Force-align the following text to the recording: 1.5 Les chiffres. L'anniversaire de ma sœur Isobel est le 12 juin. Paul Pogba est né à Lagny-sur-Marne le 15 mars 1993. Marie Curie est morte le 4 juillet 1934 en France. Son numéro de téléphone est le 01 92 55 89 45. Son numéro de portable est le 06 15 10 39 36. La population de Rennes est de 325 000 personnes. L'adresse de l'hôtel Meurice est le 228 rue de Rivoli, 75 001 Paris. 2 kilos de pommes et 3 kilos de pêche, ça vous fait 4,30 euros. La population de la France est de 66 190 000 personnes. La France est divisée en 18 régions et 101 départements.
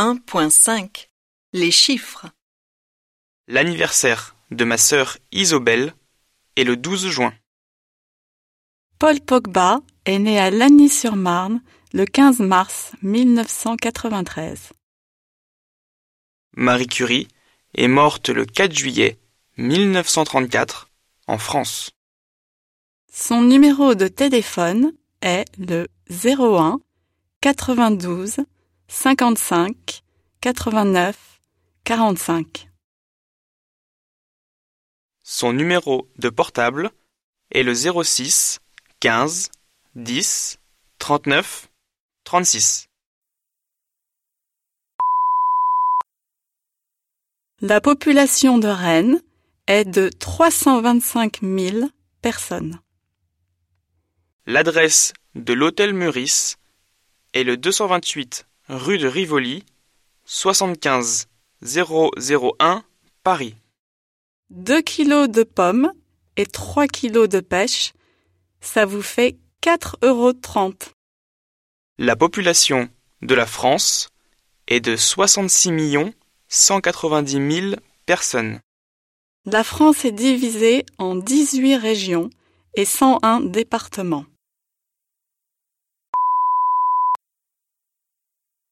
1.5 0.00 1.08
Les 1.52 1.70
chiffres. 1.70 2.24
L'anniversaire 3.48 4.34
de 4.50 4.64
ma 4.64 4.78
sœur 4.78 5.18
Isobel 5.30 5.92
est 6.56 6.64
le 6.64 6.78
12 6.78 7.08
juin. 7.08 7.34
Paul 8.98 9.20
Pogba 9.20 9.80
est 10.06 10.18
né 10.18 10.40
à 10.40 10.50
Lagny-sur-Marne 10.50 11.60
le 11.92 12.06
15 12.06 12.38
mars 12.38 12.92
1993. 13.02 14.70
Marie 16.56 16.86
Curie 16.86 17.28
est 17.74 17.86
morte 17.86 18.30
le 18.30 18.46
4 18.46 18.72
juillet 18.72 19.18
1934 19.58 20.88
en 21.26 21.36
France. 21.36 21.90
Son 23.12 23.42
numéro 23.42 23.94
de 23.94 24.08
téléphone 24.08 24.94
est 25.20 25.44
le 25.58 25.88
01 26.08 26.80
92 27.42 28.38
55 28.92 30.02
89 30.40 31.40
45. 31.84 32.68
Son 35.22 35.52
numéro 35.52 36.08
de 36.18 36.28
portable 36.28 36.90
est 37.52 37.62
le 37.62 37.72
06 37.72 38.58
15 38.98 39.52
10 39.94 40.58
39 40.98 41.68
36. 42.24 42.88
La 47.60 47.80
population 47.80 48.58
de 48.58 48.66
Rennes 48.66 49.22
est 49.68 49.84
de 49.84 50.08
325 50.08 51.42
000 51.42 51.88
personnes. 52.22 52.80
L'adresse 54.46 55.12
de 55.36 55.52
l'hôtel 55.52 55.94
Meurice 55.94 56.56
est 57.34 57.44
le 57.44 57.56
228 57.56 58.49
rue 58.70 58.98
de 58.98 59.08
Rivoli, 59.08 59.64
75 60.24 61.26
001 61.62 62.84
Paris. 63.22 63.54
2 64.50 64.80
kilos 64.82 65.28
de 65.28 65.42
pommes 65.42 65.92
et 66.36 66.46
3 66.46 66.86
kilos 66.86 67.28
de 67.28 67.40
pêche, 67.40 67.92
ça 68.60 68.86
vous 68.86 69.02
fait 69.02 69.36
4,30 69.62 70.06
euros. 70.06 70.32
La 71.98 72.16
population 72.16 72.88
de 73.22 73.34
la 73.34 73.46
France 73.46 74.10
est 74.68 74.80
de 74.80 74.96
66 74.96 75.72
190 76.48 77.60
000 77.60 77.76
personnes. 78.06 78.60
La 79.46 79.64
France 79.64 80.04
est 80.04 80.12
divisée 80.12 80.84
en 80.98 81.16
18 81.16 81.76
régions 81.76 82.30
et 82.74 82.84
101 82.84 83.40
départements. 83.40 84.26